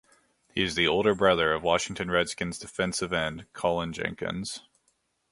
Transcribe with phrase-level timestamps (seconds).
[0.55, 4.63] He is the older brother of Washington Redskins defensive end, Cullen Jenkins.